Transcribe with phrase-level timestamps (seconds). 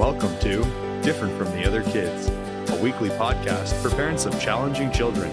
[0.00, 0.64] Welcome to
[1.02, 2.30] Different from the Other Kids,
[2.70, 5.30] a weekly podcast for parents of challenging children,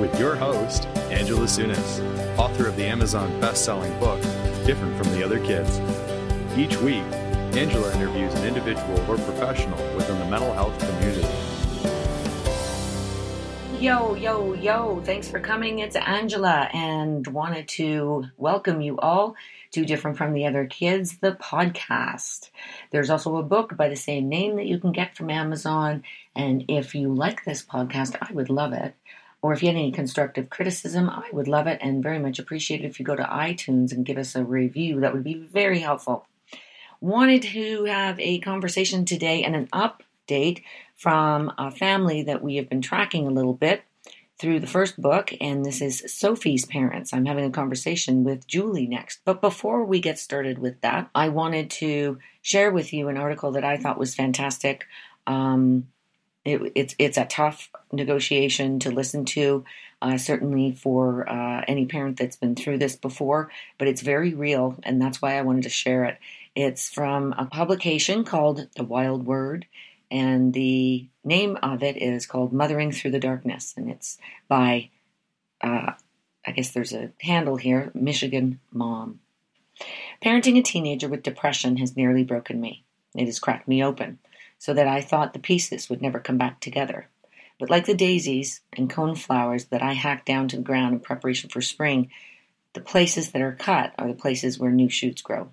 [0.00, 4.18] with your host, Angela Sunas, author of the Amazon best-selling book,
[4.64, 5.80] Different from the Other Kids.
[6.56, 7.04] Each week,
[7.52, 11.28] Angela interviews an individual or professional within the mental health community.
[13.78, 15.80] Yo, yo, yo, thanks for coming.
[15.80, 19.36] It's Angela and wanted to welcome you all
[19.84, 22.50] Different from the Other Kids, the podcast.
[22.90, 26.02] There's also a book by the same name that you can get from Amazon.
[26.34, 28.94] And if you like this podcast, I would love it.
[29.42, 32.80] Or if you had any constructive criticism, I would love it and very much appreciate
[32.80, 35.00] it if you go to iTunes and give us a review.
[35.00, 36.26] That would be very helpful.
[37.00, 40.62] Wanted to have a conversation today and an update
[40.96, 43.82] from a family that we have been tracking a little bit
[44.38, 47.12] through the first book, and this is Sophie's parents.
[47.12, 49.20] I'm having a conversation with Julie next.
[49.24, 53.52] But before we get started with that, I wanted to share with you an article
[53.52, 54.86] that I thought was fantastic.
[55.26, 55.88] Um,
[56.44, 59.64] it, it's it's a tough negotiation to listen to,
[60.02, 63.50] uh, certainly for uh, any parent that's been through this before.
[63.78, 66.18] But it's very real, and that's why I wanted to share it.
[66.54, 69.66] It's from a publication called The Wild Word,
[70.10, 74.18] and the name of it is called Mothering Through the Darkness, and it's
[74.48, 74.90] by,
[75.60, 75.92] uh,
[76.46, 79.20] I guess there's a handle here, Michigan Mom.
[80.22, 82.84] Parenting a teenager with depression has nearly broken me.
[83.14, 84.18] It has cracked me open,
[84.58, 87.08] so that I thought the pieces would never come back together.
[87.58, 91.00] But like the daisies and cone flowers that I hack down to the ground in
[91.00, 92.10] preparation for spring,
[92.74, 95.48] the places that are cut are the places where new shoots grow.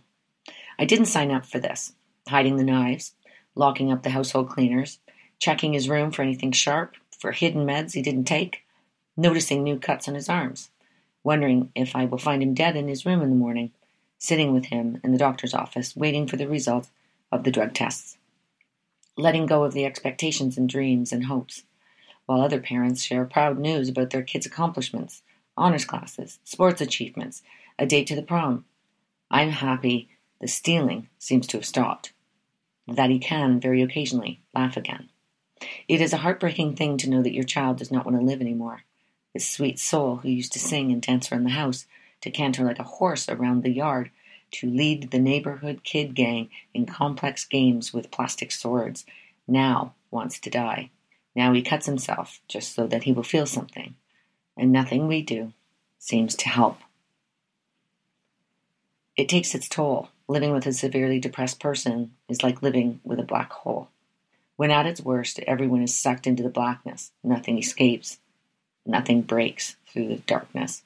[0.78, 1.94] I didn't sign up for this.
[2.28, 3.14] Hiding the knives,
[3.56, 5.00] locking up the household cleaners,
[5.40, 8.66] checking his room for anything sharp, for hidden meds he didn't take,
[9.16, 10.70] noticing new cuts on his arms,
[11.23, 13.72] wondering if I will find him dead in his room in the morning,
[14.18, 16.88] sitting with him in the doctor's office, waiting for the result
[17.31, 18.18] of the drug tests,
[19.18, 21.64] letting go of the expectations and dreams and hopes,
[22.26, 25.24] while other parents share proud news about their kids' accomplishments,
[25.58, 27.44] honors classes, sports achievements,
[27.78, 28.66] a date to the prom.
[29.30, 30.09] I'm happy
[30.40, 32.12] the stealing seems to have stopped
[32.88, 35.09] that he can, very occasionally, laugh again.
[35.88, 38.41] It is a heartbreaking thing to know that your child does not want to live
[38.41, 38.83] any more.
[39.33, 41.85] This sweet soul who used to sing and dance around the house,
[42.21, 44.11] to canter like a horse around the yard,
[44.51, 49.05] to lead the neighborhood kid gang in complex games with plastic swords,
[49.47, 50.91] now wants to die.
[51.35, 53.95] Now he cuts himself just so that he will feel something,
[54.55, 55.53] and nothing we do
[55.97, 56.77] seems to help.
[59.15, 60.09] It takes its toll.
[60.28, 63.89] Living with a severely depressed person is like living with a black hole.
[64.56, 67.11] When at its worst, everyone is sucked into the blackness.
[67.23, 68.19] Nothing escapes.
[68.85, 70.83] Nothing breaks through the darkness.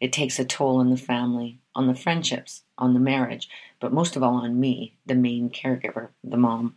[0.00, 3.48] It takes a toll on the family, on the friendships, on the marriage,
[3.80, 6.76] but most of all on me, the main caregiver, the mom.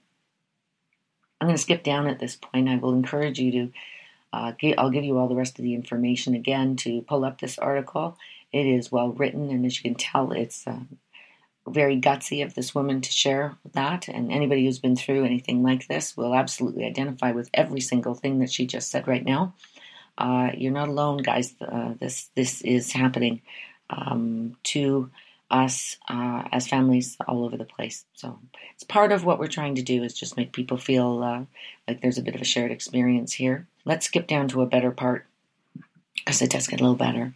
[1.39, 2.69] I'm going to skip down at this point.
[2.69, 3.71] I will encourage you to,
[4.33, 7.59] uh, I'll give you all the rest of the information again to pull up this
[7.59, 8.17] article.
[8.51, 10.79] It is well written, and as you can tell, it's uh,
[11.69, 14.07] very gutsy of this woman to share that.
[14.07, 18.39] And anybody who's been through anything like this will absolutely identify with every single thing
[18.39, 19.53] that she just said right now.
[20.17, 21.55] Uh, you're not alone, guys.
[21.61, 23.41] Uh, this this is happening
[23.89, 25.09] um, to
[25.49, 28.05] us uh, as families all over the place.
[28.13, 28.39] So
[28.73, 31.45] it's part of what we're trying to do is just make people feel uh,
[31.87, 33.67] like there's a bit of a shared experience here.
[33.85, 35.25] Let's skip down to a better part
[36.17, 37.33] because it does get a little better.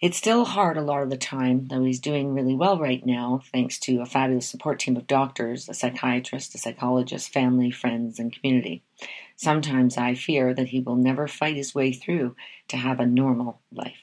[0.00, 3.42] It's still hard a lot of the time, though he's doing really well right now,
[3.52, 8.32] thanks to a fabulous support team of doctors, a psychiatrist, a psychologist, family, friends, and
[8.32, 8.82] community.
[9.36, 12.34] Sometimes I fear that he will never fight his way through
[12.68, 14.00] to have a normal life.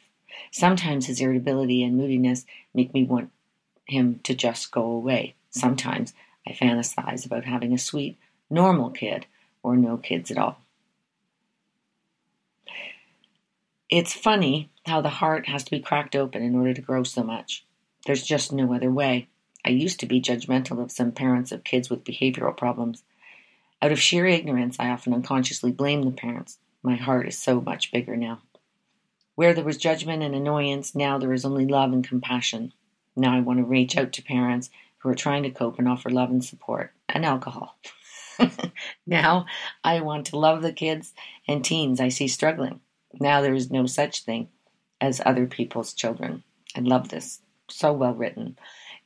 [0.52, 3.32] Sometimes his irritability and moodiness make me want
[3.88, 5.34] him to just go away.
[5.50, 6.14] Sometimes
[6.48, 8.20] I fantasize about having a sweet,
[8.52, 9.26] normal kid
[9.64, 10.62] or no kids at all.
[13.90, 17.24] It's funny how the heart has to be cracked open in order to grow so
[17.24, 17.66] much.
[18.06, 19.30] There's just no other way.
[19.64, 23.04] I used to be judgmental of some parents of kids with behavioral problems.
[23.82, 26.58] Out of sheer ignorance, I often unconsciously blame the parents.
[26.84, 28.42] My heart is so much bigger now.
[29.36, 32.74] Where there was judgment and annoyance, now there is only love and compassion.
[33.16, 36.10] Now I want to reach out to parents who are trying to cope and offer
[36.10, 37.78] love and support and alcohol.
[39.08, 39.46] now
[39.82, 41.14] I want to love the kids
[41.48, 42.82] and teens I see struggling.
[43.20, 44.50] Now there is no such thing
[45.02, 46.44] as other people's children.
[46.76, 47.42] I love this.
[47.70, 48.58] So well written.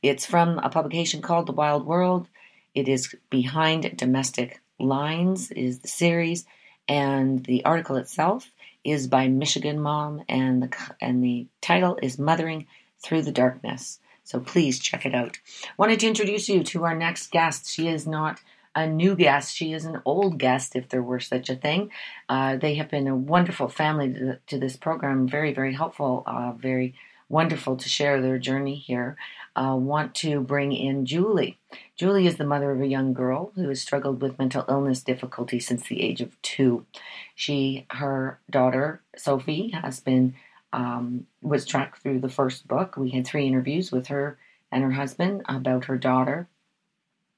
[0.02, 2.26] It's from a publication called The Wild Word.
[2.74, 6.44] It is Behind Domestic Lines is the series,
[6.88, 8.50] and the article itself
[8.84, 12.66] is by Michigan Mom, and the and the title is Mothering
[13.00, 14.00] through the darkness.
[14.24, 15.38] So please check it out.
[15.76, 17.68] Wanted to introduce you to our next guest.
[17.68, 18.40] She is not
[18.74, 19.54] a new guest.
[19.54, 21.90] She is an old guest, if there were such a thing.
[22.28, 26.52] Uh, they have been a wonderful family to, to this program, very, very helpful, uh,
[26.52, 26.94] very
[27.28, 29.16] wonderful to share their journey here.
[29.54, 31.58] Uh, want to bring in Julie.
[31.96, 35.60] Julie is the mother of a young girl who has struggled with mental illness difficulty
[35.60, 36.86] since the age of two.
[37.34, 40.34] She, her daughter Sophie, has been
[40.72, 42.96] um, was tracked through the first book.
[42.96, 44.38] We had three interviews with her
[44.70, 46.48] and her husband about her daughter,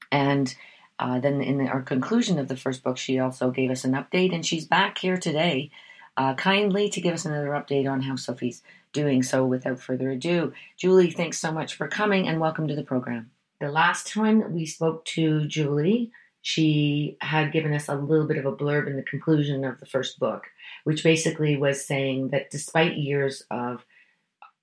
[0.09, 0.55] and
[0.99, 4.33] uh, then in our conclusion of the first book, she also gave us an update,
[4.33, 5.69] and she's back here today,
[6.17, 8.61] uh, kindly to give us another update on how Sophie's
[8.93, 9.21] doing.
[9.21, 13.31] So, without further ado, Julie, thanks so much for coming, and welcome to the program.
[13.59, 16.11] The last time we spoke to Julie,
[16.41, 19.85] she had given us a little bit of a blurb in the conclusion of the
[19.85, 20.45] first book,
[20.83, 23.85] which basically was saying that despite years of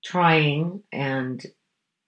[0.03, 1.45] trying and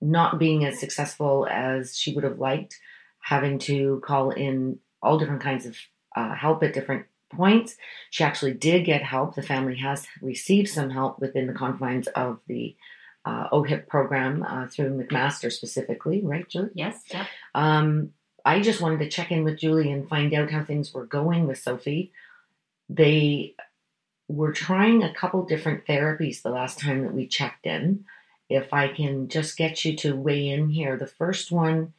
[0.01, 2.79] not being as successful as she would have liked,
[3.25, 5.75] having to call in all different kinds of
[6.15, 7.75] uh, help at different points.
[8.11, 9.33] She actually did get help.
[9.33, 12.75] The family has received some help within the confines of the
[13.25, 16.69] uh, OHIP program uh, through McMaster specifically, right, Julie?
[16.75, 17.01] Yes.
[17.11, 17.25] Yep.
[17.55, 18.11] Um,
[18.45, 21.47] I just wanted to check in with Julie and find out how things were going
[21.47, 22.11] with Sophie.
[22.89, 23.55] They
[24.27, 28.05] were trying a couple different therapies the last time that we checked in.
[28.51, 31.93] If I can just get you to weigh in here, the first one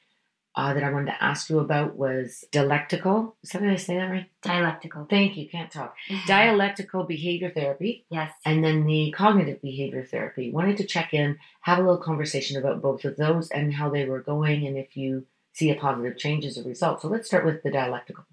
[0.57, 3.37] uh, that I wanted to ask you about was dialectical.
[3.43, 4.31] Is that did I say that right?
[4.43, 5.07] Dialectical.
[5.09, 5.49] Thank you.
[5.49, 5.95] Can't talk.
[6.27, 8.07] dialectical behavior therapy.
[8.09, 8.33] Yes.
[8.45, 10.51] And then the cognitive behavior therapy.
[10.51, 14.07] Wanted to check in, have a little conversation about both of those and how they
[14.07, 17.03] were going, and if you see a positive change as a result.
[17.03, 18.25] So let's start with the dialectical.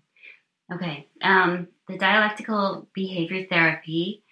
[0.72, 1.08] Okay.
[1.22, 4.24] Um, the dialectical behavior therapy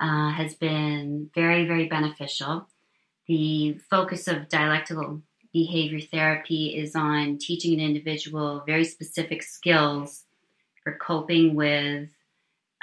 [0.00, 2.68] uh, has been very, very beneficial.
[3.28, 5.22] The focus of dialectical
[5.56, 10.24] behavior therapy is on teaching an individual very specific skills
[10.84, 12.10] for coping with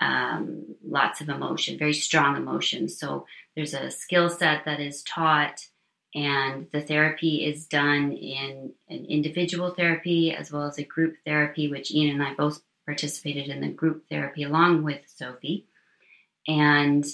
[0.02, 2.98] um, lots of emotion, very strong emotions.
[2.98, 5.68] So there's a skill set that is taught,
[6.16, 11.70] and the therapy is done in an individual therapy as well as a group therapy,
[11.70, 15.68] which Ian and I both participated in the group therapy along with Sophie.
[16.48, 17.06] And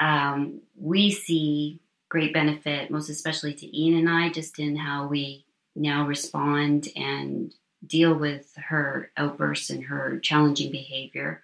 [0.00, 1.81] um, we see
[2.12, 7.54] great benefit, most especially to Ian and I, just in how we now respond and
[7.86, 11.40] deal with her outbursts and her challenging behavior.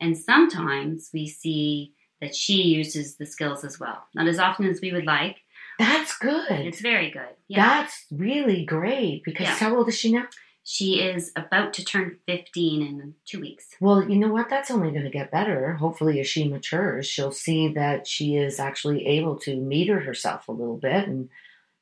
[0.00, 4.04] And sometimes we see that she uses the skills as well.
[4.14, 5.38] Not as often as we would like.
[5.80, 6.48] That's good.
[6.70, 7.34] It's very good.
[7.48, 7.66] Yeah.
[7.66, 9.56] That's really great because Yeah.
[9.56, 10.26] how old is she now?
[10.64, 13.66] She is about to turn 15 in two weeks.
[13.80, 14.48] Well, you know what?
[14.48, 15.74] That's only going to get better.
[15.74, 20.52] Hopefully, as she matures, she'll see that she is actually able to meter herself a
[20.52, 21.28] little bit and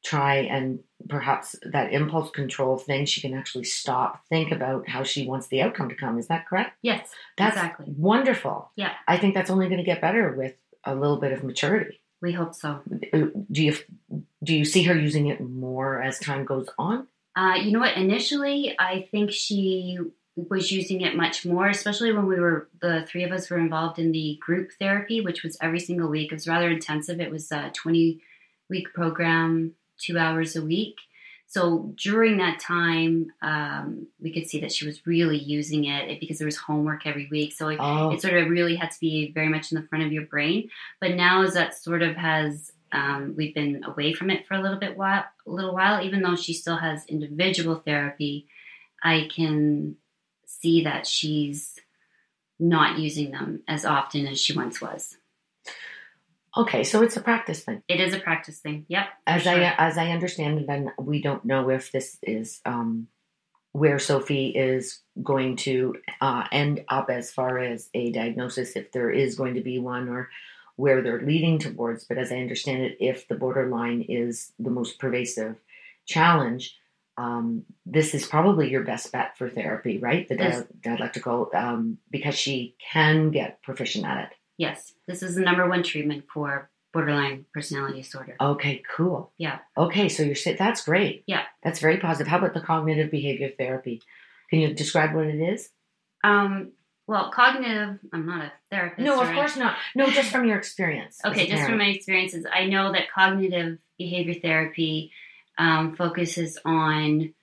[0.05, 5.26] try and perhaps that impulse control thing, she can actually stop, think about how she
[5.26, 6.19] wants the outcome to come.
[6.19, 6.76] Is that correct?
[6.82, 7.08] Yes,
[7.38, 7.87] That's exactly.
[7.88, 8.70] wonderful.
[8.76, 8.93] Yeah.
[9.06, 12.00] I think that's only going to get better with a little bit of maturity.
[12.20, 12.81] We hope so.
[13.12, 13.19] Uh,
[13.50, 13.76] do you
[14.43, 17.08] do you see her using it more as time goes on?
[17.37, 17.96] Uh, you know what?
[17.96, 19.99] Initially, I think she
[20.37, 23.99] was using it much more, especially when we were the three of us were involved
[23.99, 26.32] in the group therapy, which was every single week.
[26.32, 27.20] It was rather intensive.
[27.20, 28.20] It was a twenty
[28.69, 30.96] week program, two hours a week.
[31.46, 36.39] So during that time, um, we could see that she was really using it because
[36.39, 37.53] there was homework every week.
[37.53, 40.03] So it, Oh, it sort of really had to be very much in the front
[40.03, 40.70] of your brain.
[40.98, 44.61] But now, as that sort of has, um, we've been away from it for a
[44.61, 46.05] little bit while, a little while.
[46.05, 48.46] Even though she still has individual therapy,
[49.03, 49.96] I can
[50.46, 51.79] see that she's
[52.58, 55.17] not using them as often as she once was.
[56.56, 56.84] okay.
[56.84, 57.82] So it's a practice thing.
[57.89, 58.84] It is a practice thing.
[58.89, 59.06] Yep.
[59.27, 63.08] As I as I understand it, and we don't know if this is um,
[63.72, 69.11] where Sophie is going to uh, end up as far as a diagnosis, if there
[69.11, 70.29] is going to be one, or
[70.82, 72.03] where they're leading towards.
[72.05, 75.55] But as I understand it, if the borderline is the most pervasive
[76.06, 76.77] challenge,
[77.17, 80.27] um, this is probably your best bet for therapy, right?
[80.27, 84.31] The dialectical, um, because she can get proficient at it.
[84.58, 88.34] yes, this is the number one treatment for borderline personality disorder.
[88.41, 89.32] Okay, cool.
[89.39, 89.58] Yeah.
[89.77, 91.22] Okay, so you're that's great.
[91.29, 91.44] Yeah.
[91.62, 92.27] That's very positive.
[92.29, 94.03] How about the cognitive behavior therapy?
[94.51, 95.70] Can you describe what it is?
[96.24, 96.72] Um,
[97.12, 97.98] well, cognitive.
[98.10, 99.04] I'm not a therapist.
[99.04, 99.76] No, of course not.
[99.94, 101.20] No, just from your experience.
[101.22, 105.12] Okay, just from my experiences, I know that cognitive behavior therapy
[105.58, 107.34] um, focuses on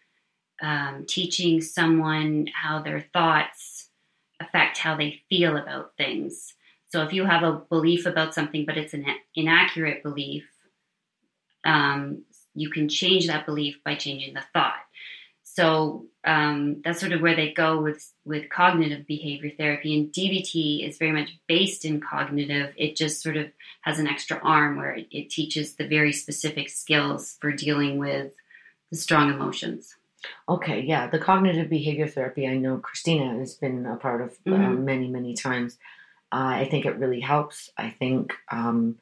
[0.60, 3.90] um, teaching someone how their thoughts
[4.40, 6.56] affect how they feel about things.
[6.88, 10.46] So if you have a belief about something, but it's an inaccurate belief,
[11.64, 12.24] um,
[12.56, 14.79] you can change that belief by changing the thought.
[15.54, 20.88] So um, that's sort of where they go with with cognitive behavior therapy, and DBT
[20.88, 22.74] is very much based in cognitive.
[22.78, 23.48] It just sort of
[23.82, 28.34] has an extra arm where it, it teaches the very specific skills for dealing with
[28.92, 29.96] the strong emotions.
[30.48, 32.48] Okay, yeah, the cognitive behavior therapy.
[32.48, 34.84] I know Christina has been a part of uh, Mhm.
[34.84, 35.78] many, many times.
[36.32, 37.72] Uh, I think it really helps.
[37.76, 39.00] I think um,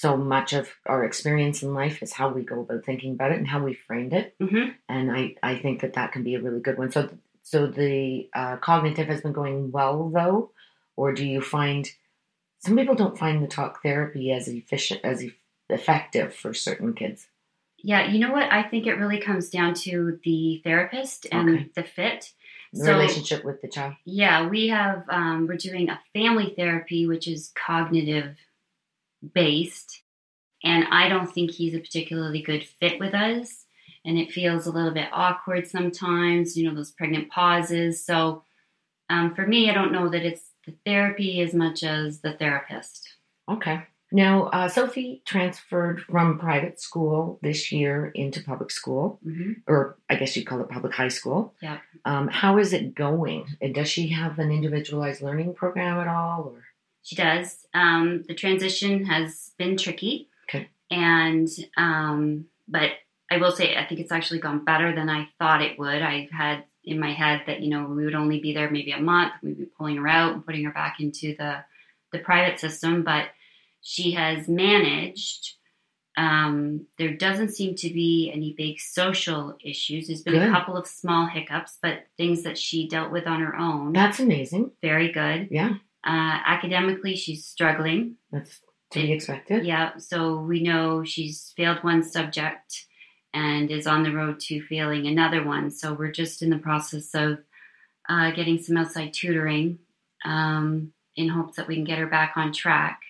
[0.00, 3.38] so much of our experience in life is how we go about thinking about it
[3.38, 4.34] and how we framed it.
[4.38, 6.90] hmm and I, I think that that can be a really good one.
[6.92, 7.08] So
[7.42, 10.50] so the uh, cognitive has been going well though,
[10.96, 11.88] or do you find
[12.58, 15.34] some people don't find the talk therapy as efficient as e-
[15.70, 17.28] effective for certain kids?
[17.78, 18.50] Yeah, you know what?
[18.52, 21.70] I think it really comes down to the therapist and Okay.
[21.74, 22.32] the fit.
[22.74, 23.94] So- relationship with the child.
[24.04, 28.36] Yeah, we have um, we're doing a family therapy, which is cognitive
[29.34, 30.02] based,
[30.64, 33.64] and I don't think he's a particularly good fit with us,
[34.04, 36.56] and it feels a little bit awkward sometimes.
[36.56, 38.04] You know, those pregnant pauses.
[38.04, 38.42] So
[39.08, 43.08] um, for me, I don't know that it's the therapy as much as the therapist.
[43.48, 43.82] Okay.
[44.12, 50.14] Now, uh, Sophie transferred from private school this year into public school, hmm or I
[50.14, 51.54] guess you'd call it public high school.
[51.60, 51.78] Yeah.
[52.04, 53.46] Um, how is it going?
[53.60, 56.52] And does she have an individualized learning program at all?
[56.54, 56.62] Or
[57.06, 57.64] She does.
[57.72, 60.28] Um, the transition has been tricky.
[60.48, 60.68] Okay.
[60.90, 62.90] And, um, but
[63.30, 66.02] I will say, I think it's actually gone better than I thought it would.
[66.02, 69.00] I had in my head that, you know, we would only be there maybe a
[69.00, 69.34] month.
[69.40, 71.58] We'd be pulling her out and putting her back into the,
[72.10, 73.04] the private system.
[73.04, 73.26] But
[73.82, 75.52] she has managed.
[76.16, 80.08] Um, there doesn't seem to be any big social issues.
[80.08, 80.48] There's been Good.
[80.48, 83.92] a couple of small hiccups, but things that she dealt with on her own.
[83.92, 84.72] that's amazing.
[84.82, 85.48] Very good.
[85.52, 85.74] Yeah,
[86.06, 88.16] Uh, academically, she's struggling.
[88.30, 88.60] that's
[88.92, 89.66] to be expected.
[89.66, 92.86] Yeah, so we know she's failed one subject
[93.34, 95.70] and is on the road to failing another one.
[95.70, 97.40] So we're just in the process of
[98.08, 99.80] uh, getting some outside tutoring
[100.24, 103.00] um, in hopes that we can get her back on track.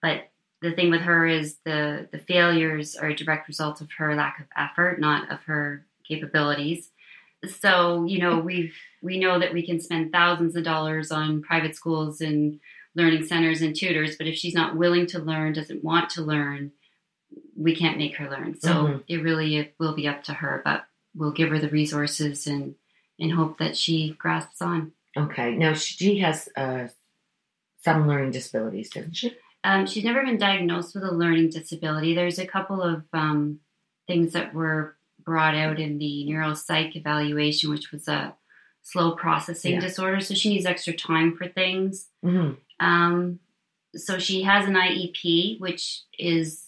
[0.00, 0.30] But
[0.62, 4.40] the thing with her is the the failures are a direct result of her lack
[4.40, 6.90] of effort, not of her capabilities.
[7.50, 11.76] So you know we've we know that we can spend thousands of dollars on private
[11.76, 12.60] schools and
[12.94, 16.70] learning centers and tutors, but if she's not willing to learn, doesn't want to learn,
[17.56, 18.58] we can't make her learn.
[18.60, 19.02] So Mhm.
[19.08, 22.74] it really it will be up to her, but we'll give her the resources and
[23.18, 24.92] and hope that she grasps on.
[25.16, 25.54] Okay.
[25.56, 26.88] Now she has uh,
[27.84, 29.36] some learning disabilities, doesn't she?
[29.62, 32.14] Um, she's never been diagnosed with a learning disability.
[32.14, 33.60] There's a couple of um,
[34.06, 38.34] things that were brought out in the neuropsych evaluation, which was a
[38.82, 39.80] slow processing Yeah.
[39.80, 40.20] disorder.
[40.20, 42.08] So she needs extra time for things.
[42.22, 43.38] hmm Um,
[43.96, 46.62] so she has an IEP, which is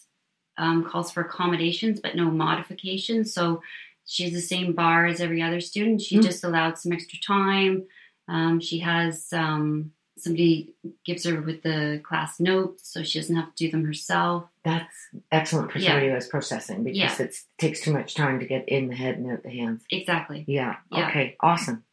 [0.59, 3.35] um, calls for accommodations but no modifications.
[3.35, 3.61] So
[4.07, 6.01] she's the same bar as every other student.
[6.01, 6.23] She Mm.
[6.23, 7.85] just allowed some extra time.
[8.29, 13.55] Um, she has um, somebody gives her with the class notes, so she doesn't have
[13.55, 14.45] to do them herself.
[14.65, 14.95] That's
[15.31, 15.89] excellent for Yeah.
[15.91, 17.23] somebody who has processing because Yeah.
[17.27, 19.85] it takes too much time to get in the head and out the hands.
[19.91, 20.45] Exactly.
[20.49, 20.77] Yeah.
[20.91, 21.09] Yeah.
[21.09, 21.37] Okay.
[21.41, 21.85] Awesome.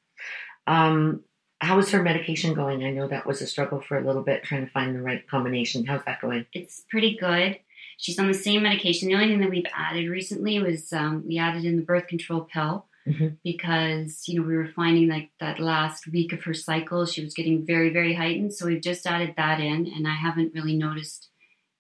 [0.67, 1.23] Um,
[1.59, 2.83] how is her medication going?
[2.83, 5.27] I know that was a struggle for a little bit trying to find the right
[5.27, 5.85] combination.
[5.85, 6.45] How's that going?
[6.53, 7.59] It's pretty good.
[7.97, 9.07] She's on the same medication.
[9.07, 12.41] The only thing that we've added recently was um, we added in the birth control
[12.41, 13.37] pill Mhm.
[13.43, 17.33] because you know we were finding like that last week of her cycle she was
[17.33, 18.53] getting very very heightened.
[18.53, 21.29] So we've just added that in, and I haven't really noticed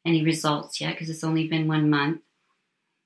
[0.05, 2.21] any results yet because it's only been one month.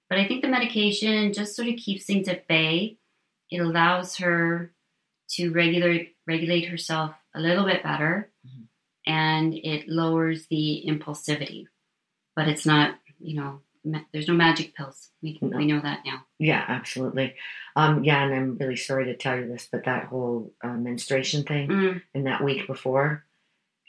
[0.10, 2.98] But I think the medication just sort of keeps things at bay.
[3.52, 4.74] It allows her
[5.36, 8.68] to regulate regulate herself a little bit better, Mhm.
[9.06, 11.68] and it lowers the impulsivity.
[12.36, 15.10] But it's not, you know, ma- there's no magic pills.
[15.22, 15.58] We No.
[15.58, 16.26] we know that now.
[16.40, 17.36] Yeah, absolutely.
[17.76, 21.44] Um, yeah, and I'm really sorry to tell you this, but that whole uh, menstruation
[21.44, 23.24] thing Mm, in that week before,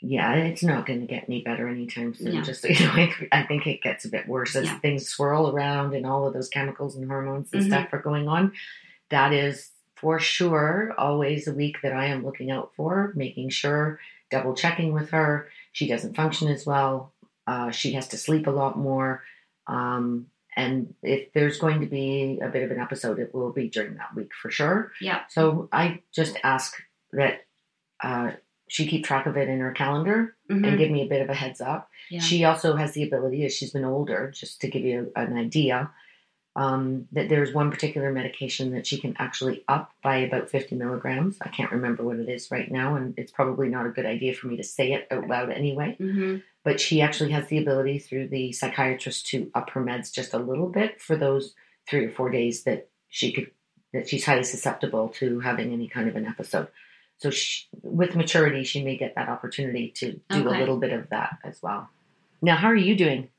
[0.01, 2.33] yeah, it's not going to get any better anytime soon.
[2.35, 2.41] Yeah.
[2.41, 4.79] Just you know, I, I think it gets a bit worse as Yeah.
[4.79, 7.67] things swirl around and all of those chemicals and hormones and Mhm.
[7.67, 8.53] stuff are going on.
[9.09, 13.99] That is for sure always a week that I am looking out for, making sure,
[14.31, 15.49] double checking with her.
[15.73, 17.11] She doesn't function as well.
[17.47, 19.23] Uh, she has to sleep a lot more.
[19.69, 23.69] Um, and if there's going to be a bit of an episode, it will be
[23.69, 24.91] during that week for sure.
[24.99, 25.21] yeah.
[25.29, 26.75] So I just ask
[27.13, 27.45] that
[28.03, 28.31] uh,
[28.67, 31.29] she keep track of it in her calendar mhm, and give me a bit of
[31.29, 31.89] a heads up.
[32.09, 32.19] yeah.
[32.19, 35.91] She also has the ability, as she's been older, just to give you an idea,
[36.55, 41.37] um, that there's one particular medication that she can actually up by about 50 milligrams.
[41.41, 44.33] I can't remember what it is right now, and it's probably not a good idea
[44.33, 45.95] for me to say it out loud anyway.
[45.99, 50.33] Mhm, but she actually has the ability through the psychiatrist to up her meds just
[50.33, 51.53] a little bit for those
[51.87, 53.51] three or four days that she could
[53.93, 56.67] that she's highly susceptible to having any kind of an episode.
[57.17, 61.09] So she, with maturity, she may get that opportunity to do a little bit of
[61.09, 61.89] that as well.
[62.41, 63.29] Now, how are you doing?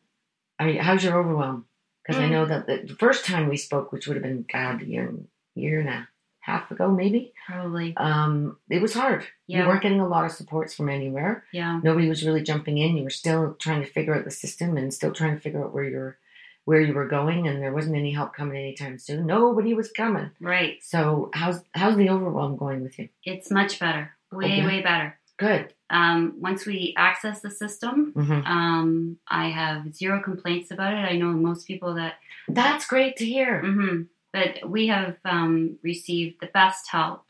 [0.59, 1.67] I mean, how's your overwhelm?
[2.03, 2.31] Because I Mm.
[2.31, 5.15] know that the first time we spoke, which would have been God, a year,
[5.55, 6.09] year and a
[6.41, 7.95] half ago, maybe, Probably.
[7.97, 9.27] um, it was hard.
[9.47, 9.63] Yeah.
[9.63, 11.45] You weren't getting a lot of supports from anywhere.
[11.53, 11.81] Yeah.
[11.83, 12.97] Nobody was really jumping in.
[12.97, 15.75] You were still trying to figure out the system and still trying to figure out
[15.75, 16.19] where you're
[16.67, 19.27] where you were going, and there wasn't any help coming anytime soon.
[19.27, 20.31] Nobody was coming.
[20.41, 20.79] Right.
[20.83, 23.09] So how's how's the overwhelm going with you?
[23.25, 24.13] It's much better.
[24.31, 24.67] Way, Okay.
[24.67, 25.19] way better.
[25.39, 25.73] Good.
[25.89, 30.99] Um, once we access the system, hmm um, I have zero complaints about it.
[30.99, 32.15] I know most people that,
[32.49, 33.63] That's great to hear.
[33.63, 37.25] hmm but we have um, received the best help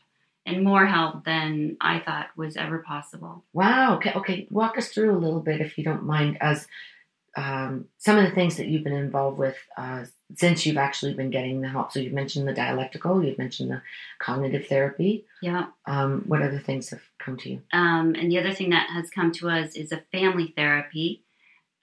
[0.45, 3.43] and more help than I thought was ever possible.
[3.53, 3.95] Wow.
[3.97, 4.13] Okay.
[4.13, 4.47] Okay.
[4.49, 6.67] Walk us through a little bit, if you don't mind, as
[7.37, 10.05] um, some of the things that you've been involved with uh,
[10.35, 11.91] since you've actually been getting the help.
[11.91, 13.23] So you've mentioned the dialectical.
[13.23, 13.81] You've mentioned the
[14.19, 15.25] cognitive therapy.
[15.41, 15.67] Yeah.
[15.85, 17.61] Um, what other things have come to you?
[17.71, 21.23] Um, and the other thing that has come to us is a family therapy,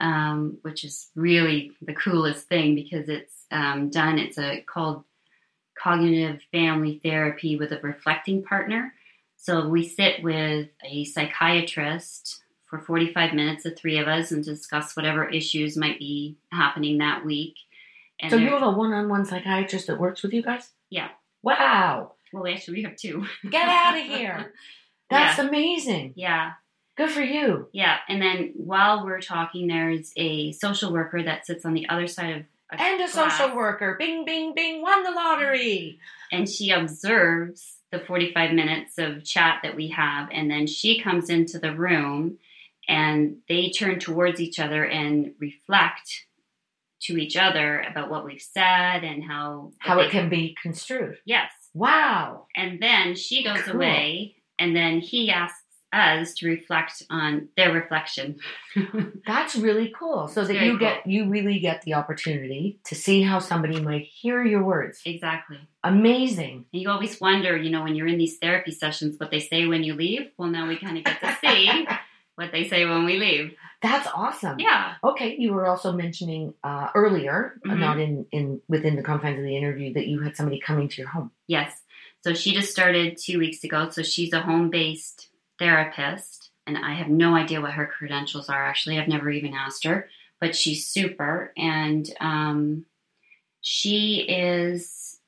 [0.00, 4.18] um, which is really the coolest thing because it's um, done.
[4.18, 5.04] It's a called
[5.82, 8.94] cognitive family therapy with a reflecting partner.
[9.37, 14.94] So we sit with a psychiatrist for 45 minutes, the three of us, and discuss
[14.97, 17.54] whatever issues might be happening that week.
[18.20, 20.70] And So you have a one-on-one psychiatrist that works with you guys?
[20.90, 21.08] Yeah.
[21.42, 22.14] Wow.
[22.32, 23.25] well, actually, we have two.
[23.50, 24.52] Get out of here.
[25.08, 26.12] That's amazing.
[26.16, 26.52] yeah.
[26.97, 27.68] Good for you.
[27.73, 32.08] Yeah, and then while we're talking, there's a social worker that sits on the other
[32.08, 33.96] side of a And a social worker.
[33.98, 34.82] Bing, bing, bing.
[34.82, 35.98] Won the lottery.
[36.30, 41.30] and she observes the 45 minutes of chat that we have, and then she comes
[41.30, 42.37] into the room,
[42.87, 46.26] and they turn towards each other and reflect
[47.00, 51.16] to each other about what we've said and how How it can be construed.
[51.25, 52.46] yes, Wow.
[52.54, 53.76] and then she goes Cool.
[53.76, 55.58] away, and then he asks
[55.92, 58.37] us to reflect on their reflection.
[59.27, 60.29] That's really cool.
[60.29, 60.79] So that you cool.
[60.79, 65.01] get you really get the opportunity to see how somebody might hear your words.
[65.05, 65.59] exactly.
[65.85, 66.66] Amazing.
[66.72, 69.66] And you always wonder, you know, when you're in these therapy sessions, what they say
[69.66, 70.31] when you leave.
[70.37, 71.87] Well, now we kind of get to see
[72.35, 73.55] what they say when we leave.
[73.81, 74.59] That's awesome.
[74.59, 74.94] Yeah.
[75.05, 77.79] Okay, you were also mentioning uh, earlier, uh, Mhm.
[77.79, 81.01] not in, in within the confines of the interview, that you had somebody coming to
[81.01, 81.31] your home.
[81.46, 81.81] Yes.
[82.24, 83.88] So she just started two weeks ago.
[83.90, 86.51] So she's a home based therapist.
[86.66, 88.99] And I have no idea what her credentials are, actually.
[88.99, 90.09] I've never even asked her.
[90.40, 91.53] But she's super.
[91.57, 92.85] And um,
[93.61, 95.18] she is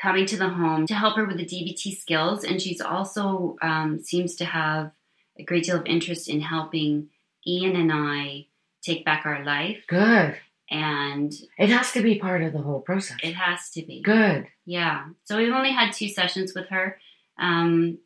[0.00, 2.44] coming to the home to help her with the DBT skills.
[2.44, 4.92] And she's also um, seems to have
[5.38, 7.08] a great deal of interest in helping
[7.46, 8.46] Ian and I
[8.82, 9.78] take back our life.
[9.88, 10.36] Good.
[10.70, 13.16] And It has to be part of the whole process.
[13.22, 14.02] it has to be.
[14.02, 14.46] Good.
[14.64, 15.06] Yeah.
[15.24, 16.98] So we've only had two sessions with her.
[17.38, 17.98] Um,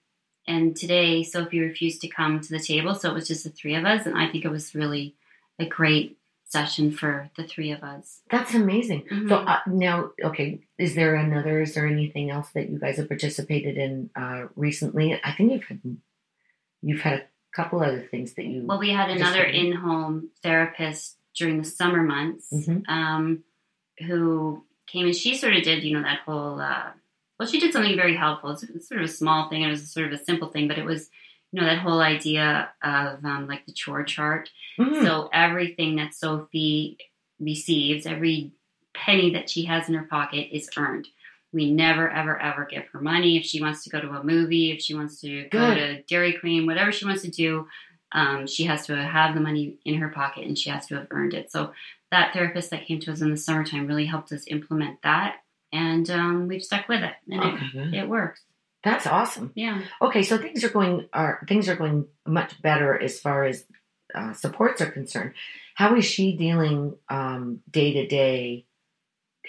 [0.46, 2.94] and today, Sophie refused to come to the table.
[2.94, 4.06] So it was just the three of us.
[4.06, 5.14] And I think it was really
[5.58, 8.20] a great session for the three of us.
[8.30, 9.02] That's amazing.
[9.10, 9.28] Mhm.
[9.28, 11.60] So uh, now, okay, is there another?
[11.62, 15.18] Is there anything else that you guys have participated in uh, recently?
[15.24, 15.80] I think you've had
[16.82, 17.24] you've had a
[17.56, 18.62] couple other things that you.
[18.66, 22.88] Well, we had another in home therapist during the summer months Mhm.
[22.88, 23.42] um,
[24.06, 26.60] who came and she sort of did, you know, that whole.
[26.60, 26.90] Uh,
[27.44, 28.50] well, she did something very helpful.
[28.50, 29.62] It's, sort of a small thing.
[29.62, 31.10] It was sort of a simple thing, but it was,
[31.52, 34.48] you know, that whole idea of um, like the chore chart.
[34.78, 35.02] Mhm.
[35.02, 36.96] So everything that Sophie
[37.38, 38.52] receives, every
[38.94, 41.06] penny that she has in her pocket is earned.
[41.52, 43.36] We never, ever, ever give her money.
[43.36, 45.74] If she wants to go to a movie, if she wants to go Good.
[45.74, 47.68] to Dairy Queen, whatever she wants to do,
[48.12, 51.08] um, she has to have the money in her pocket and she has to have
[51.10, 51.52] earned it.
[51.52, 51.72] So
[52.10, 55.43] that therapist that came to us in the summertime really helped us implement that.
[55.74, 57.14] And um, we've stuck with it.
[57.28, 58.40] And okay, it, it works.
[58.84, 59.50] That's awesome.
[59.54, 59.82] Yeah.
[60.00, 63.64] Okay, so things are going are things are going much better as far as
[64.14, 65.32] uh, supports are concerned.
[65.74, 68.66] How is she dealing um, day to day?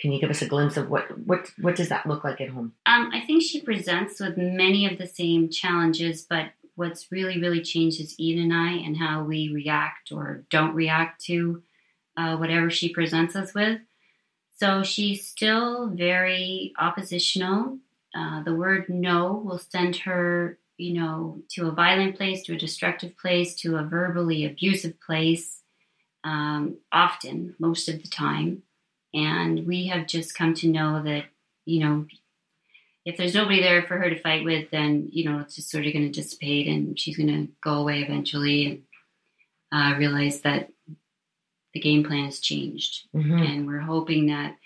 [0.01, 2.49] Can you give us a glimpse of what what what does that look like at
[2.49, 2.73] home?
[2.85, 7.61] Um, I think she presents with many of the same challenges, but what's really, really
[7.61, 11.61] changed is Ian and I and how we react or don't react to
[12.17, 13.79] uh, whatever she presents us with.
[14.55, 17.77] So she's still very oppositional.
[18.17, 22.57] Uh, the word no will send her, you know, to a violent place, to a
[22.57, 25.61] destructive place, to a verbally abusive place,
[26.23, 28.63] um, often, most of the time.
[29.13, 31.25] And we have just come to know that,
[31.65, 32.05] you know,
[33.05, 35.85] if there's nobody there for her to fight with, then you know it's just sort
[35.85, 38.65] of going to dissipate, and she's going to go away eventually.
[38.65, 38.81] And
[39.71, 40.69] uh, realize that
[41.75, 43.45] the game plan has changed, Mhm.
[43.47, 44.57] and we're hoping that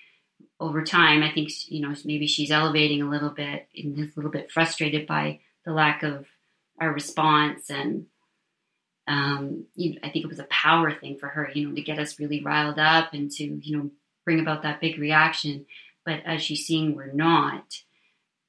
[0.62, 4.20] over time, I think you know maybe she's elevating a little bit and is a
[4.20, 6.26] little bit frustrated by the lack of
[6.80, 8.08] our response and.
[9.08, 11.98] Um, you I think it was a power thing for her, you know, to get
[11.98, 13.90] us really riled up and to, you know,
[14.24, 15.66] bring about that big reaction.
[16.06, 17.82] But as she's seeing we're not,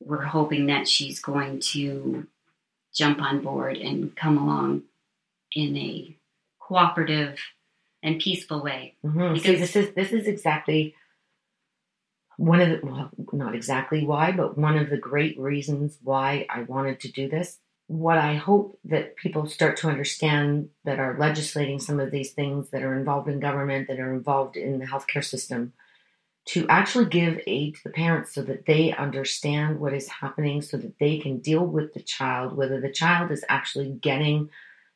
[0.01, 2.27] we're hoping that she's going to
[2.95, 4.83] jump on board and come along
[5.53, 6.15] in a
[6.59, 7.39] cooperative
[8.03, 8.97] and peaceful way.
[9.05, 9.41] Mhm.
[9.41, 10.95] See, this is this is exactly
[12.37, 16.63] one of the well, not exactly why, but one of the great reasons why I
[16.63, 17.59] wanted to do this.
[17.87, 22.71] What I hope that people start to understand that are legislating some of these things
[22.71, 25.73] that are involved in government, that are involved in the healthcare system,
[26.47, 30.77] to actually give aid to the parents so that they understand what is happening, so
[30.79, 34.49] that they can deal with the child, whether the child is actually getting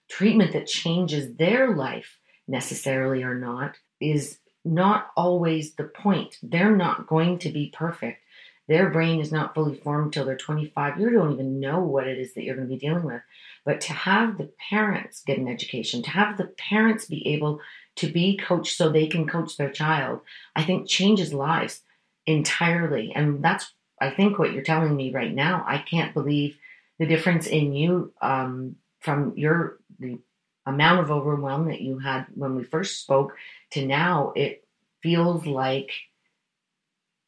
[0.09, 6.38] treatment that changes their life necessarily or not is not always the point.
[6.42, 8.20] They're not going to be perfect.
[8.66, 10.98] Their brain is not fully formed till they're 25.
[10.98, 13.20] You don't even know what it is that you're going to be dealing with.
[13.64, 17.61] But to have the parents get an education, to have the parents be able
[17.96, 20.20] to be coached so they can coach their child,
[20.57, 21.83] I think changes lives
[22.26, 23.12] entirely.
[23.14, 25.62] And that's, I think, what you're telling me right now.
[25.66, 26.59] I can't believe
[26.98, 30.18] the difference in you um, from your the
[30.66, 33.37] amount of overwhelm that you had when we first spoke
[33.70, 34.33] to now.
[34.35, 34.64] It
[35.03, 35.90] feels like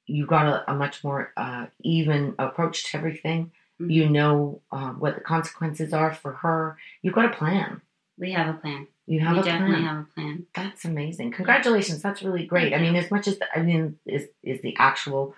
[0.06, 3.52] you got a, a much more uh, even approach to everything.
[3.80, 3.90] Mhm.
[3.92, 6.78] You know uh, what the consequences are for her.
[7.02, 7.82] You've got a plan.
[8.18, 8.86] We have a plan.
[9.06, 9.44] You have a plan.
[9.44, 9.84] we a definitely plan.
[9.84, 10.46] have a plan.
[10.54, 11.32] That's amazing.
[11.32, 12.00] Congratulations.
[12.02, 12.72] That's really great.
[12.72, 15.34] I mean, as much as I mean, is is the actual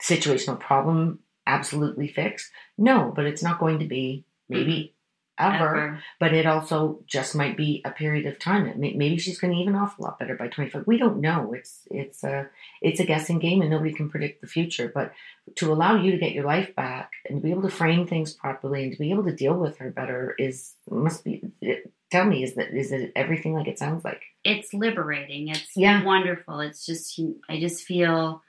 [0.00, 2.50] situational problem absolutely fixed?
[2.78, 4.94] No, but it's not going to be maybe
[5.38, 5.54] ever.
[5.54, 6.02] Ever.
[6.20, 8.66] But it also just might be a period of time.
[8.66, 10.86] It may, maybe she's going to even off a lot better by twenty five.
[10.86, 11.52] We don't know.
[11.52, 12.48] It's it's a
[12.80, 14.90] it's a guessing game, and nobody can predict the future.
[14.94, 15.12] But
[15.56, 18.32] to allow you to get your life back and to be able to frame things
[18.32, 21.42] properly and to be able to deal with her better is must be.
[21.60, 24.22] It, tell me, is that is it everything like it sounds like?
[24.44, 25.48] It's liberating.
[25.48, 26.04] It's Yeah.
[26.04, 26.60] wonderful.
[26.60, 28.42] It's just I just feel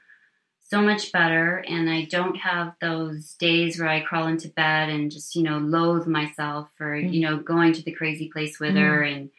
[0.70, 5.10] so much better and I don't have those days where I crawl into bed and
[5.12, 7.14] just, you know, loathe myself for, Mm.
[7.14, 9.30] you know, going to the crazy place with her and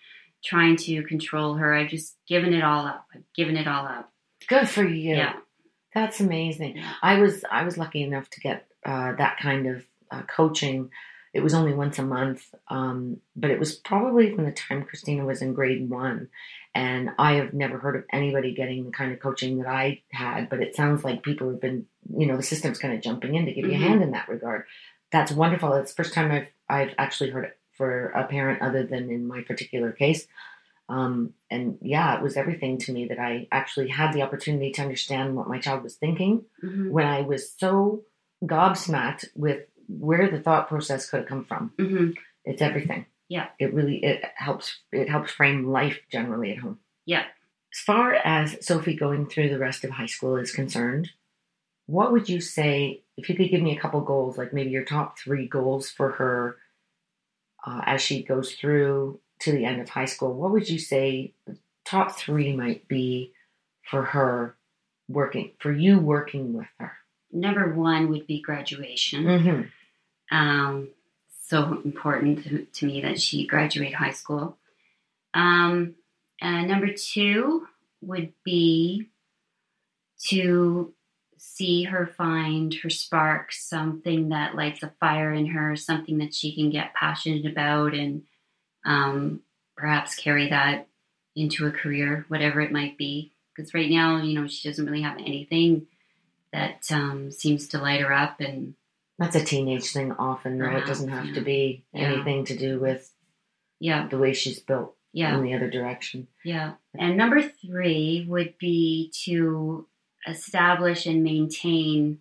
[0.45, 1.75] trying to control her.
[1.75, 3.07] I've just given it all up.
[3.14, 4.11] I've given it all up.
[4.49, 5.17] Good for you.
[5.17, 5.35] Yeah.
[5.95, 6.81] That's amazing.
[7.03, 10.91] I was I was lucky enough to get uh, that kind of uh, coaching.
[11.35, 15.25] It was only once a month, um, but it was probably from the time Christina
[15.27, 16.29] was in grade one,
[16.74, 20.48] and I have never heard of anybody getting the kind of coaching that I had.
[20.48, 23.46] But it sounds like people have been, you know, the system's kind of jumping in
[23.46, 23.81] to give you a Mhm.
[23.88, 24.64] hand in that regard.
[25.11, 25.72] That's wonderful.
[25.74, 29.26] It's the first time I've I've actually heard it for a parent other than in
[29.26, 30.26] my particular case.
[30.90, 34.83] Um, and yeah, it was everything to me that I actually had the opportunity to
[34.83, 38.04] understand what my child was thinking hmm when I was so
[38.44, 41.72] gobsmacked with where the thought process could have come from.
[41.78, 42.11] hmm
[42.44, 43.07] It's everything.
[43.29, 43.49] Yeah.
[43.59, 46.79] It really it helps it helps frame life generally at home.
[47.05, 47.25] Yeah.
[47.73, 51.11] As far as Sophie going through the rest of high school is concerned,
[51.87, 54.85] what would you say if you could give me a couple goals, like maybe your
[54.85, 56.57] top three goals for her
[57.67, 60.33] uh, as she goes through to the end of high school?
[60.33, 61.35] What would you say
[61.85, 63.33] top three might be
[63.83, 64.57] for her
[65.09, 66.93] working for you working with her?
[67.31, 69.25] Number one would be graduation.
[69.25, 70.37] Mm-hmm.
[70.37, 70.88] Um,
[71.48, 74.58] so important to, to me that she graduate high school.
[75.34, 75.94] Um,
[76.40, 77.66] and number two
[78.00, 79.08] would be
[80.28, 80.92] to
[81.37, 86.54] see her find her spark, something that lights a fire in her, something that she
[86.54, 88.24] can get passionate about, and
[88.84, 89.40] um,
[89.76, 90.88] perhaps carry that
[91.37, 93.32] into a career, whatever it might be.
[93.54, 95.87] Because right now, you know, she doesn't really have anything
[96.52, 98.74] that um, seems to light her up, and
[99.18, 100.76] That's a teenage thing often, though.
[100.76, 101.35] It doesn't have yeah.
[101.35, 101.44] to uh-huh.
[101.44, 102.12] be Yeah.
[102.12, 103.12] anything to do with
[103.81, 105.37] yeah, the way she's built yeah.
[105.37, 106.28] in the other direction.
[106.44, 106.74] Yeah.
[106.96, 109.87] And number three would be to
[110.26, 112.20] establish and maintain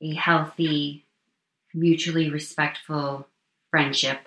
[0.00, 1.06] a healthy,
[1.74, 3.26] mutually respectful
[3.70, 4.20] friendship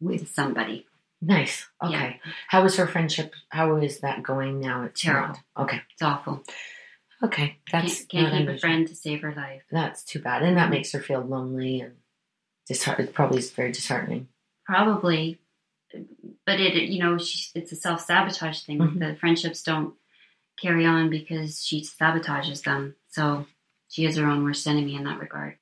[0.00, 0.86] with somebody.
[1.20, 1.68] Nice.
[1.82, 2.20] Okay.
[2.24, 2.32] Yeah.
[2.48, 3.34] How is her friendship?
[3.50, 4.82] How is that going now?
[4.82, 5.36] It's Terrible.
[5.56, 5.64] not.
[5.64, 5.80] Okay.
[5.92, 6.42] It's awful.
[7.24, 7.58] Okay.
[7.70, 9.62] That's can't can't a friend to save her life.
[9.70, 11.94] That's too bad, and that makes her feel lonely and
[12.66, 13.00] disheart.
[13.00, 14.28] It probably is very disheartening.
[14.66, 15.38] Probably.
[16.46, 18.78] But it, you know, she, it's a self sabotage thing.
[18.78, 18.98] Mhm.
[18.98, 19.94] The friendships don't
[20.60, 22.96] carry on because she sabotages them.
[23.10, 23.46] So
[23.88, 25.58] she is her own worst enemy in that regard.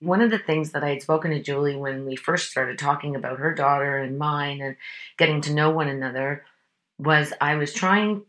[0.00, 3.16] one of the things that I had spoken to Julie when we first started talking
[3.16, 4.76] about her daughter and mine and
[5.18, 6.44] getting to know one another,
[6.98, 8.24] was I was trying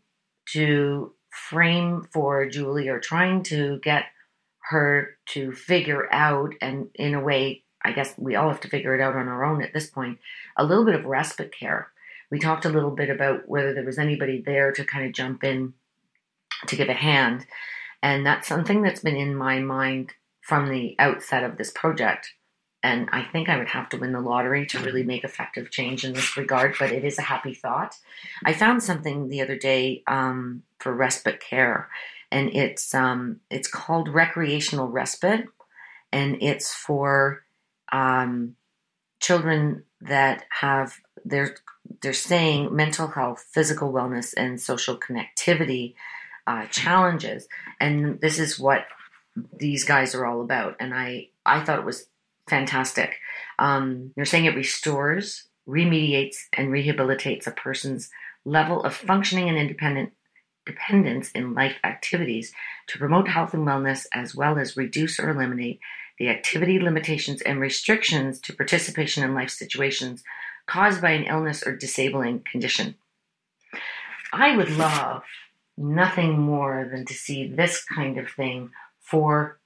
[0.52, 4.06] to frame for Julie or trying to get
[4.70, 8.94] her to figure out, and in a way, I guess we all have to figure
[8.96, 10.18] it out on our own at this point,
[10.56, 11.92] a little bit of respite care.
[12.30, 15.44] We talked a little bit about whether there was anybody there to kind of jump
[15.44, 15.74] in
[16.66, 17.46] to give a hand.
[18.02, 22.32] And that's something that's been in my mind from the outset of this project.
[22.86, 26.04] And I think I would have to win the lottery to really make effective change
[26.04, 27.96] in this regard, but it is a happy thought.
[28.44, 31.88] I found something the other day um, for respite care,
[32.30, 35.46] and it's um, it's called recreational respite,
[36.12, 37.42] and it's for
[37.90, 38.54] um,
[39.18, 40.94] children that have
[41.24, 41.56] they're
[42.02, 45.94] they're saying mental health, physical wellness, and social connectivity
[46.46, 47.48] uh, challenges,
[47.80, 48.86] and this is what
[49.52, 50.76] these guys are all about.
[50.78, 52.06] And I I thought it was
[52.48, 53.16] fantastic.
[53.58, 58.10] Um, they're saying it restores, remediates, and rehabilitates a person's
[58.44, 60.12] level of functioning and independent
[60.64, 62.52] dependence in life activities
[62.88, 65.78] to promote health and wellness as well as reduce or eliminate
[66.18, 70.24] the activity limitations and restrictions to participation in life situations
[70.66, 72.96] caused by an illness or disabling condition.
[74.32, 75.22] I would love
[75.76, 79.58] nothing more than to see this kind of thing for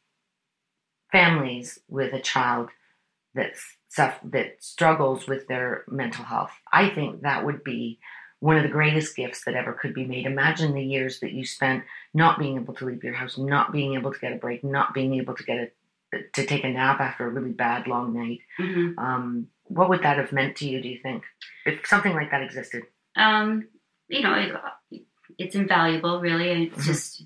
[1.12, 2.70] families with a child
[3.34, 6.52] that's that struggles with their mental health.
[6.72, 7.98] I think that would be
[8.38, 10.26] one of the greatest gifts that ever could be made.
[10.26, 13.94] Imagine the years that you spent not being able to leave your house, not being
[13.94, 15.70] able to get a break, not being able to get a
[16.32, 18.40] to take a nap after a really bad long night.
[18.58, 18.98] Mm-hmm.
[18.98, 20.82] Um, what would that have meant to you?
[20.82, 21.22] Do you think
[21.64, 22.82] if something like that existed?
[23.14, 23.68] Um,
[24.08, 24.34] you know,
[24.90, 25.02] it,
[25.38, 26.64] it's invaluable, really.
[26.64, 26.82] It's mm-hmm.
[26.82, 27.24] just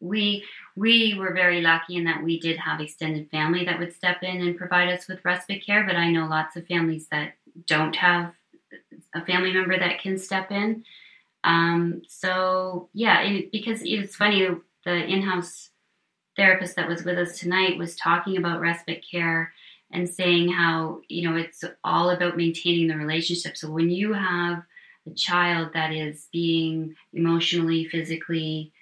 [0.00, 0.44] we
[0.76, 4.40] we were very lucky in that we did have extended family that would step in
[4.40, 5.84] and provide us with respite care.
[5.84, 7.34] But I know lots of families that
[7.66, 8.32] don't have
[9.14, 10.84] a family member that can step in.
[11.44, 14.48] Um, so yeah, it, because it's funny,
[14.84, 15.70] the in-house
[16.36, 19.52] therapist that was with us tonight was talking about respite care
[19.90, 23.56] and saying how you know it's all about maintaining the relationship.
[23.56, 24.62] So when you have
[25.06, 28.72] a child that is being emotionally, physically,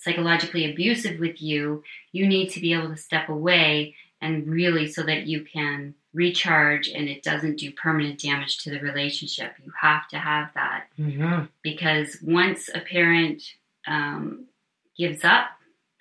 [0.00, 1.82] psychologically abusive with you,
[2.12, 6.88] you need to be able to step away and really so that you can recharge
[6.88, 9.52] and it doesn't do permanent damage to the relationship.
[9.64, 11.44] You have to have that mm-hmm.
[11.62, 13.42] because once a parent
[13.86, 14.46] um,
[14.96, 15.50] gives up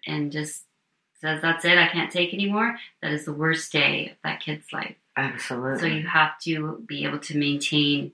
[0.05, 0.63] and just
[1.19, 4.71] says, That's it, I can't take anymore, that is the worst day of that kid's
[4.73, 4.95] life.
[5.15, 5.79] Absolutely.
[5.79, 8.13] So you have to be able to maintain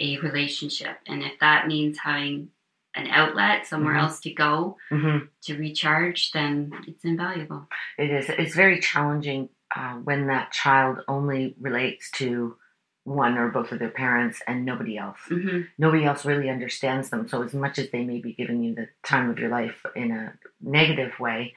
[0.00, 0.98] a relationship.
[1.06, 2.50] And if that means having
[3.00, 4.04] an outlet somewhere mm-hmm.
[4.04, 5.26] else to go mm-hmm.
[5.42, 7.66] to recharge, then it's invaluable.
[7.98, 8.26] It is.
[8.28, 12.56] It's very challenging uh, when that child only relates to
[13.04, 15.18] one or both of their parents and nobody else.
[15.28, 15.62] Mm-hmm.
[15.78, 17.28] Nobody else really understands them.
[17.28, 20.10] So, as much as they may be giving you the time of your life in
[20.10, 21.54] a negative way,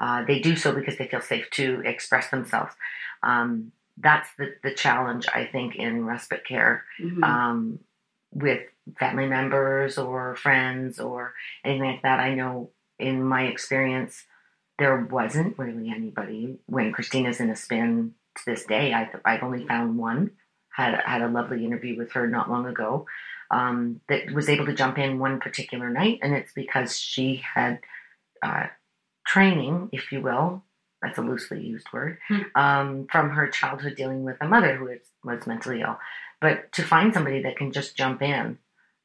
[0.00, 2.74] uh, they do so because they feel safe to express themselves.
[3.22, 7.22] Um, that's the, the challenge, I think, in respite care mm-hmm.
[7.24, 7.80] um,
[8.32, 8.62] with
[8.98, 12.20] family members or friends or anything like that.
[12.20, 14.24] I know in my experience,
[14.78, 18.92] there wasn't really anybody when Christina's in a spin to this day.
[18.92, 20.32] I, I've only found one.
[20.70, 23.06] Had had a lovely interview with her not long ago.
[23.50, 27.80] Um, that was able to jump in one particular night, and it's because she had
[28.42, 28.66] uh,
[29.26, 30.62] training, if you will.
[31.02, 32.42] That's a loosely used word hmm.
[32.54, 34.84] um, from her childhood dealing with a mother who
[35.24, 35.98] was mentally ill.
[36.40, 38.58] But to find somebody that can just jump in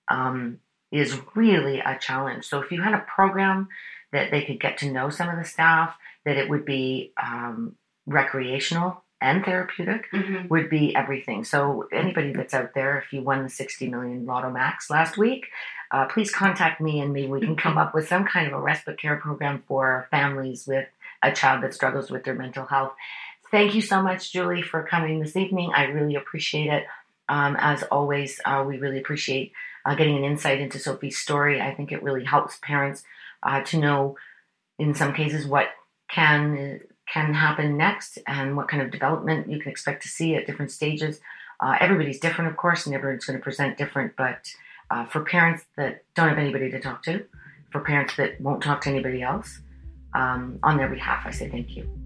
[0.08, 0.60] um,
[0.92, 2.46] is really a challenge.
[2.46, 3.70] So if you had a program
[4.12, 7.76] that they could get to know some of the staff, that it would be um,
[8.06, 10.48] recreational and therapeutic mm-hmm.
[10.50, 11.46] would be everything.
[11.46, 15.48] So anybody that's out there, if you won the 60 million Lotto Max last week,
[15.92, 18.60] uh, please contact me and maybe we can come up with some kind of a
[18.60, 20.88] respite care program for families with
[21.22, 22.94] a child that struggles with their mental health.
[23.50, 25.72] Thank you so much, Julie, for coming this evening.
[25.74, 26.86] I really appreciate it.
[27.30, 29.54] Um, as always, uh, we really appreciate
[29.86, 31.62] uh, getting an insight into Sophie's story.
[31.62, 33.04] I think it really helps parents
[33.41, 34.17] uh, to know,
[34.80, 35.67] in some cases, what
[36.10, 40.48] can can happen next and what kind of development you can expect to see at
[40.48, 41.19] different stages.
[41.60, 44.13] Uh, everybody's different, of course, and everyone's going to present different.
[44.15, 44.54] But
[44.89, 47.26] uh, for parents that don't have anybody to talk to,
[47.72, 49.60] for parents that won't talk to anybody else,
[50.13, 52.03] um, on their behalf, I say thank you.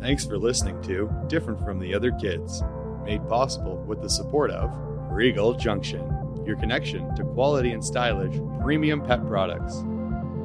[0.00, 2.62] Thanks for listening to Different from the Other Kids,
[3.04, 4.70] made possible with the support of
[5.10, 6.10] Regal Junction,
[6.46, 9.82] your connection to quality and stylish premium pet products.